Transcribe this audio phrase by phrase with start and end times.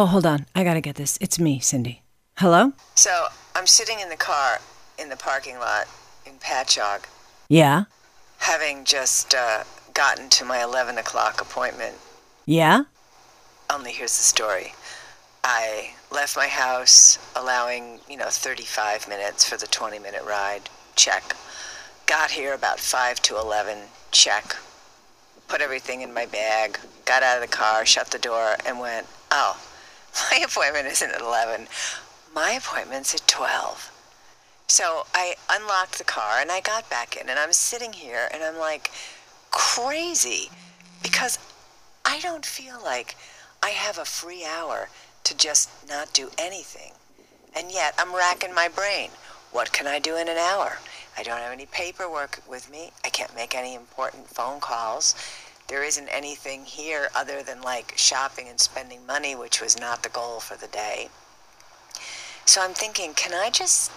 [0.00, 0.46] Oh, hold on.
[0.54, 1.18] I gotta get this.
[1.20, 2.00] It's me, Cindy.
[2.38, 2.72] Hello?
[2.94, 4.58] So I'm sitting in the car
[4.98, 5.88] in the parking lot
[6.24, 7.04] in Patchogue,
[7.50, 7.84] Yeah?
[8.38, 11.96] having just uh, gotten to my 11 o'clock appointment.
[12.46, 12.84] Yeah?
[13.68, 14.72] Only here's the story.
[15.44, 20.70] I left my house, allowing, you know, 35 minutes for the 20 minute ride.
[20.96, 21.36] Check.
[22.06, 23.76] Got here about 5 to 11.
[24.12, 24.56] Check.
[25.46, 29.06] Put everything in my bag, got out of the car, shut the door, and went,
[29.30, 29.60] oh,
[30.30, 31.66] my appointment isn't at 11.
[32.34, 33.90] My appointment's at 12.
[34.66, 38.42] So I unlocked the car and I got back in, and I'm sitting here and
[38.42, 38.90] I'm like
[39.50, 40.48] crazy
[41.02, 41.38] because
[42.04, 43.16] I don't feel like
[43.62, 44.88] I have a free hour
[45.24, 46.92] to just not do anything.
[47.54, 49.10] And yet I'm racking my brain.
[49.52, 50.78] What can I do in an hour?
[51.18, 52.92] I don't have any paperwork with me.
[53.04, 55.14] I can't make any important phone calls.
[55.70, 60.08] There isn't anything here other than like shopping and spending money, which was not the
[60.08, 61.10] goal for the day.
[62.44, 63.92] So I'm thinking, can I just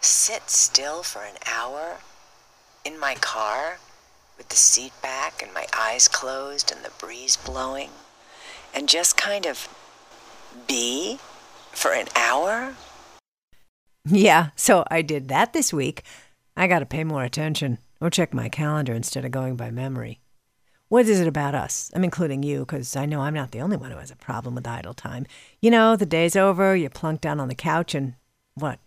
[0.00, 1.96] sit still for an hour
[2.84, 3.78] in my car
[4.38, 7.90] with the seat back and my eyes closed and the breeze blowing
[8.72, 9.68] and just kind of
[10.68, 11.18] be
[11.72, 12.76] for an hour?
[14.04, 16.04] Yeah, so I did that this week.
[16.56, 20.20] I gotta pay more attention or check my calendar instead of going by memory.
[20.90, 21.88] What is it about us?
[21.94, 24.56] I'm including you because I know I'm not the only one who has a problem
[24.56, 25.24] with idle time.
[25.62, 28.14] You know, the day's over, you plunk down on the couch and
[28.54, 28.80] what?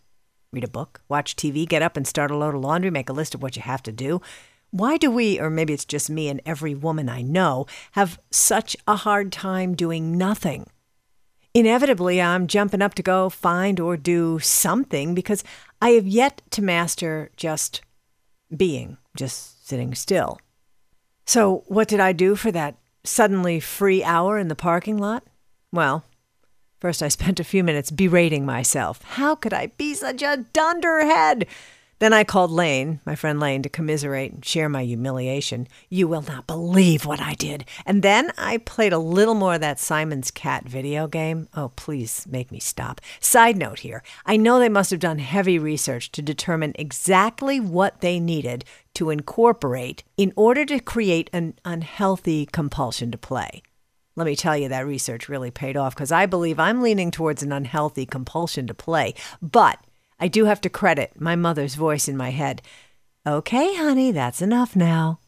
[0.51, 3.13] Read a book, watch TV, get up and start a load of laundry, make a
[3.13, 4.21] list of what you have to do.
[4.69, 8.75] Why do we, or maybe it's just me and every woman I know, have such
[8.85, 10.67] a hard time doing nothing?
[11.53, 15.41] Inevitably, I'm jumping up to go find or do something because
[15.81, 17.79] I have yet to master just
[18.53, 20.41] being, just sitting still.
[21.25, 25.23] So, what did I do for that suddenly free hour in the parking lot?
[25.71, 26.03] Well,
[26.79, 29.01] first I spent a few minutes berating myself.
[29.03, 31.47] How could I be such a dunderhead?
[32.03, 35.69] Then I called Lane, my friend Lane, to commiserate and share my humiliation.
[35.87, 37.63] You will not believe what I did.
[37.85, 41.47] And then I played a little more of that Simon's Cat video game.
[41.53, 42.99] Oh, please make me stop.
[43.21, 48.01] Side note here I know they must have done heavy research to determine exactly what
[48.01, 48.65] they needed
[48.95, 53.63] to incorporate in order to create an unhealthy compulsion to play.
[54.17, 57.43] Let me tell you, that research really paid off because I believe I'm leaning towards
[57.43, 59.13] an unhealthy compulsion to play.
[59.41, 59.79] But
[60.23, 62.61] I do have to credit my mother's voice in my head.
[63.27, 65.19] Okay, honey, that's enough now.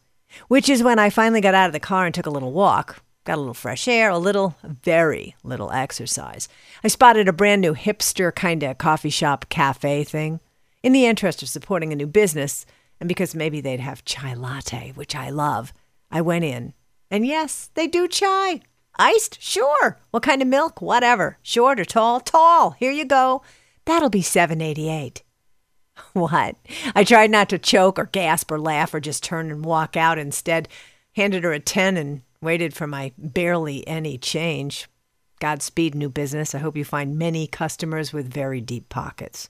[0.48, 3.02] Which is when I finally got out of the car and took a little walk.
[3.24, 6.48] Got a little fresh air, a little, very little exercise.
[6.82, 10.40] I spotted a brand new hipster kind of coffee shop cafe thing.
[10.82, 12.64] In the interest of supporting a new business,
[12.98, 15.74] and because maybe they'd have chai latte, which I love,
[16.10, 16.72] I went in.
[17.10, 18.62] And yes, they do chai.
[18.98, 19.42] Iced?
[19.42, 19.98] Sure.
[20.10, 20.80] What kind of milk?
[20.80, 21.36] Whatever.
[21.42, 22.18] Short or tall?
[22.20, 22.70] Tall.
[22.70, 23.42] Here you go.
[23.86, 25.22] That'll be 788.
[26.12, 26.56] What?
[26.94, 30.18] I tried not to choke or gasp or laugh or just turn and walk out.
[30.18, 30.68] Instead,
[31.14, 34.88] handed her a 10 and waited for my barely any change.
[35.40, 36.54] Godspeed, new business.
[36.54, 39.48] I hope you find many customers with very deep pockets.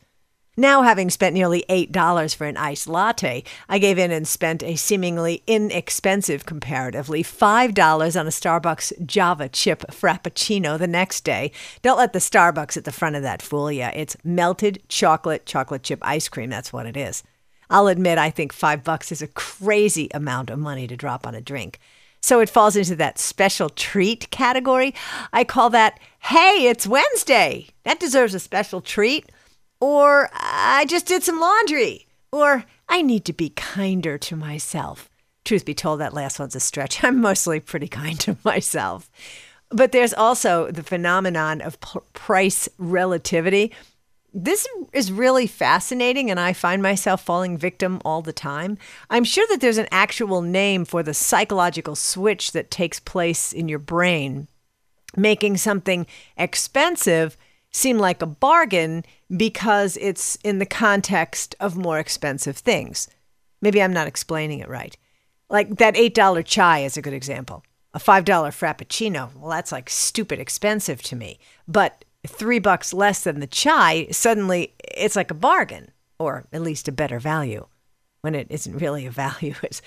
[0.58, 4.74] Now, having spent nearly $8 for an iced latte, I gave in and spent a
[4.76, 11.52] seemingly inexpensive, comparatively, $5 on a Starbucks Java chip Frappuccino the next day.
[11.82, 13.90] Don't let the Starbucks at the front of that fool you.
[13.92, 16.48] It's melted chocolate, chocolate chip ice cream.
[16.48, 17.22] That's what it is.
[17.68, 21.34] I'll admit, I think five bucks is a crazy amount of money to drop on
[21.34, 21.78] a drink.
[22.22, 24.94] So it falls into that special treat category.
[25.34, 27.68] I call that, hey, it's Wednesday.
[27.84, 29.30] That deserves a special treat.
[29.80, 32.06] Or I just did some laundry.
[32.32, 35.10] Or I need to be kinder to myself.
[35.44, 37.04] Truth be told, that last one's a stretch.
[37.04, 39.10] I'm mostly pretty kind to myself.
[39.70, 43.72] But there's also the phenomenon of p- price relativity.
[44.32, 48.76] This is really fascinating, and I find myself falling victim all the time.
[49.08, 53.68] I'm sure that there's an actual name for the psychological switch that takes place in
[53.68, 54.46] your brain,
[55.16, 56.06] making something
[56.36, 57.36] expensive
[57.76, 59.04] seem like a bargain
[59.36, 63.06] because it's in the context of more expensive things.
[63.60, 64.96] Maybe I'm not explaining it right.
[65.50, 67.62] Like that $8 chai is a good example.
[67.92, 71.38] A $5 frappuccino, well, that's like stupid expensive to me.
[71.68, 76.88] But three bucks less than the chai, suddenly it's like a bargain, or at least
[76.88, 77.66] a better value,
[78.22, 79.54] when it isn't really a value.
[79.62, 79.82] It's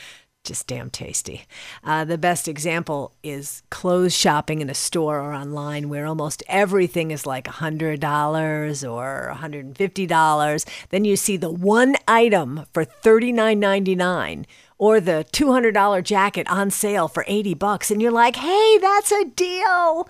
[0.50, 1.46] just damn tasty.
[1.84, 7.12] Uh, the best example is clothes shopping in a store or online where almost everything
[7.12, 10.66] is like $100 or $150.
[10.90, 14.46] Then you see the one item for $39.99
[14.80, 19.25] or the $200 jacket on sale for 80 bucks and you're like, "Hey, that's a
[19.25, 20.10] deal."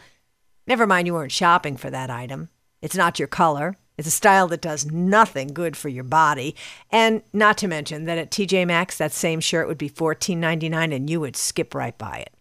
[0.65, 2.47] Never mind, you weren't shopping for that item.
[2.81, 3.75] It's not your color.
[3.99, 6.55] It's a style that does nothing good for your body.
[6.89, 11.09] And not to mention that at TJ Maxx, that same shirt would be $14.99 and
[11.09, 12.33] you would skip right by it.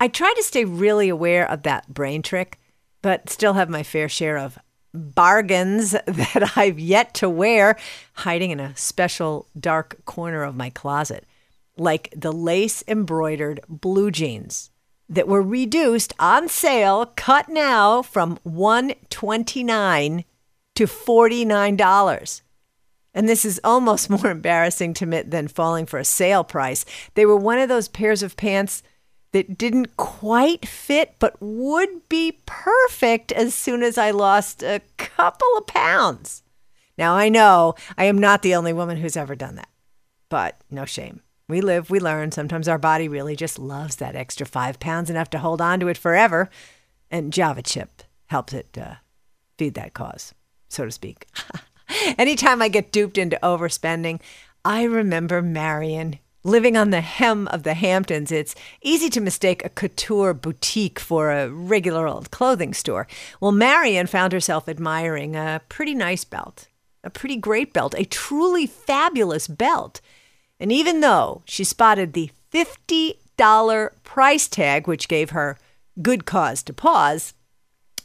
[0.00, 2.58] I try to stay really aware of that brain trick,
[3.00, 4.58] but still have my fair share of
[4.92, 7.78] bargains that I've yet to wear
[8.14, 11.26] hiding in a special dark corner of my closet,
[11.76, 14.70] like the lace embroidered blue jeans
[15.08, 20.24] that were reduced on sale, cut now from 129
[20.82, 22.42] to $49.
[23.14, 26.84] And this is almost more embarrassing to admit than falling for a sale price.
[27.14, 28.82] They were one of those pairs of pants
[29.32, 35.48] that didn't quite fit, but would be perfect as soon as I lost a couple
[35.56, 36.42] of pounds.
[36.98, 39.70] Now, I know I am not the only woman who's ever done that,
[40.28, 41.22] but no shame.
[41.48, 42.30] We live, we learn.
[42.32, 45.88] Sometimes our body really just loves that extra five pounds enough to hold on to
[45.88, 46.50] it forever.
[47.10, 48.96] And Java Chip helps it uh,
[49.56, 50.34] feed that cause,
[50.72, 51.26] so to speak.
[52.18, 54.20] Anytime I get duped into overspending,
[54.64, 58.32] I remember Marion living on the hem of the Hamptons.
[58.32, 63.06] It's easy to mistake a couture boutique for a regular old clothing store.
[63.40, 66.68] Well, Marion found herself admiring a pretty nice belt,
[67.04, 70.00] a pretty great belt, a truly fabulous belt.
[70.58, 75.58] And even though she spotted the $50 price tag, which gave her
[76.00, 77.34] good cause to pause,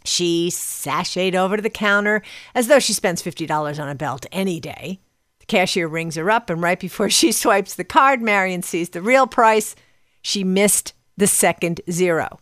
[0.08, 2.22] she sashayed over to the counter
[2.56, 5.00] as though she spends $50 on a belt any day.
[5.40, 9.02] The cashier rings her up, and right before she swipes the card, Marion sees the
[9.02, 9.76] real price.
[10.22, 12.40] She missed the second zero.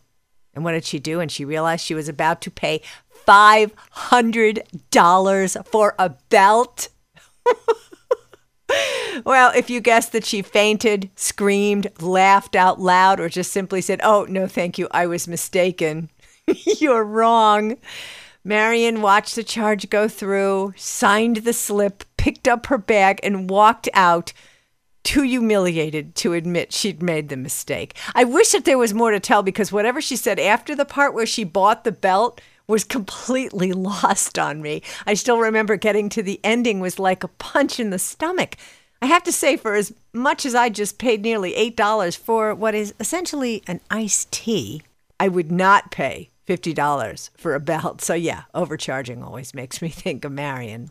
[0.54, 1.20] And what did she do?
[1.20, 2.80] And she realized she was about to pay
[3.26, 6.88] $500 for a belt.
[9.24, 14.00] well, if you guessed that she fainted, screamed, laughed out loud, or just simply said,
[14.02, 16.10] Oh, no, thank you, I was mistaken,
[16.80, 17.76] you're wrong.
[18.44, 23.88] Marion watched the charge go through, signed the slip, picked up her bag, and walked
[23.92, 24.32] out,
[25.02, 27.96] too humiliated to admit she'd made the mistake.
[28.14, 31.14] I wish that there was more to tell because whatever she said after the part
[31.14, 34.82] where she bought the belt was completely lost on me.
[35.06, 38.56] I still remember getting to the ending was like a punch in the stomach.
[39.02, 42.74] I have to say, for as much as I just paid nearly $8 for what
[42.74, 44.82] is essentially an iced tea,
[45.18, 48.00] I would not pay $50 for a belt.
[48.00, 50.90] So, yeah, overcharging always makes me think of Marion.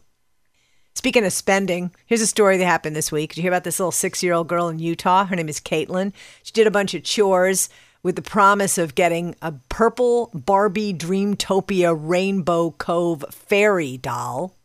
[0.95, 3.31] Speaking of spending, here's a story that happened this week.
[3.31, 5.25] Did you hear about this little six year old girl in Utah?
[5.25, 6.13] Her name is Caitlin.
[6.41, 7.69] She did a bunch of chores
[8.01, 14.55] with the promise of getting a purple Barbie Dreamtopia Rainbow Cove fairy doll.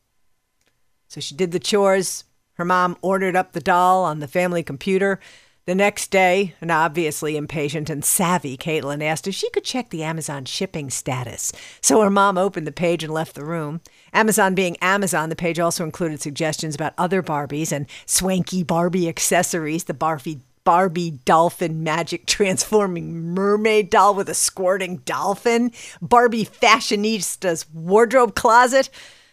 [1.09, 2.25] So she did the chores.
[2.55, 5.19] Her mom ordered up the doll on the family computer.
[5.67, 10.03] The next day, an obviously impatient and savvy Caitlin asked if she could check the
[10.03, 11.53] Amazon shipping status.
[11.81, 13.83] So her mom opened the page and left the room.
[14.13, 19.85] Amazon being Amazon, the page also included suggestions about other Barbies and swanky Barbie accessories.
[19.85, 25.73] The Barbie Barbie dolphin magic transforming mermaid doll with a squirting dolphin,
[26.03, 28.91] Barbie fashionista's wardrobe closet.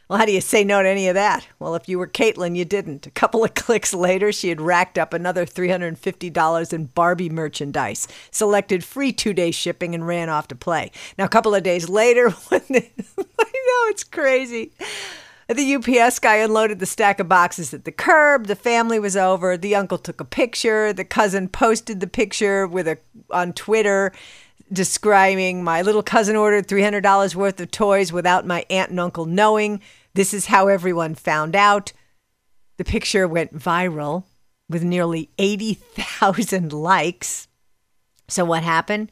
[0.07, 1.47] Well, how do you say no to any of that?
[1.59, 3.05] Well, if you were Caitlin, you didn't.
[3.05, 8.85] A couple of clicks later, she had racked up another $350 in Barbie merchandise, selected
[8.85, 10.91] free two day shipping, and ran off to play.
[11.17, 12.79] Now, a couple of days later, when I
[13.17, 14.71] know it's crazy.
[15.49, 18.47] The UPS guy unloaded the stack of boxes at the curb.
[18.47, 19.55] The family was over.
[19.55, 20.91] The uncle took a picture.
[20.91, 22.97] The cousin posted the picture with a
[23.31, 24.11] on Twitter
[24.71, 29.81] describing my little cousin ordered $300 worth of toys without my aunt and uncle knowing.
[30.17, 31.93] This is how everyone found out.
[32.77, 34.23] The picture went viral
[34.67, 37.47] with nearly 80,000 likes.
[38.27, 39.11] So what happened?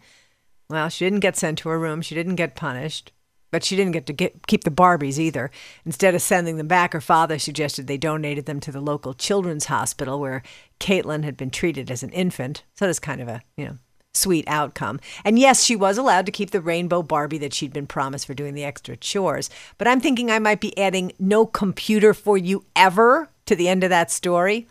[0.68, 2.02] Well, she didn't get sent to her room.
[2.02, 3.12] She didn't get punished.
[3.52, 5.52] But she didn't get to get, keep the Barbies either.
[5.86, 9.66] Instead of sending them back, her father suggested they donated them to the local children's
[9.66, 10.42] hospital where
[10.80, 12.64] Caitlin had been treated as an infant.
[12.74, 13.78] So that's kind of a, you know,
[14.16, 15.00] sweet outcome.
[15.24, 18.34] And yes, she was allowed to keep the rainbow Barbie that she'd been promised for
[18.34, 19.50] doing the extra chores.
[19.78, 23.84] But I'm thinking I might be adding no computer for you ever to the end
[23.84, 24.68] of that story,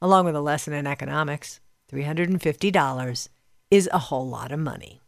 [0.00, 1.60] along with a lesson in economics.
[1.92, 3.28] $350
[3.70, 5.00] is a whole lot of money.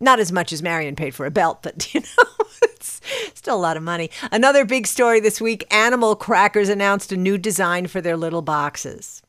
[0.00, 3.00] Not as much as Marion paid for a belt, but you know, it's
[3.34, 4.10] still a lot of money.
[4.30, 9.22] Another big story this week Animal Crackers announced a new design for their little boxes.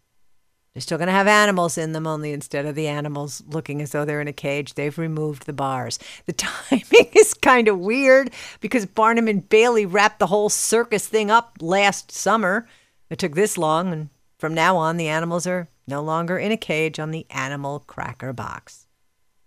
[0.77, 3.93] They're still going to have animals in them, only instead of the animals looking as
[3.93, 5.97] though they're in a cage, they've removed the bars.
[6.27, 8.29] The timing is kind of weird
[8.61, 12.67] because Barnum and Bailey wrapped the whole circus thing up last summer.
[13.09, 16.57] It took this long, and from now on, the animals are no longer in a
[16.57, 18.85] cage on the animal cracker box.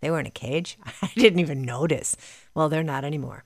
[0.01, 0.79] They were in a cage.
[1.01, 2.17] I didn't even notice.
[2.57, 3.45] Well, they're not anymore.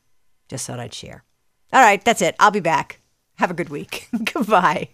[0.48, 1.22] Just thought I'd share.
[1.70, 2.34] All right, that's it.
[2.40, 3.02] I'll be back.
[3.34, 4.08] Have a good week.
[4.32, 4.88] Goodbye.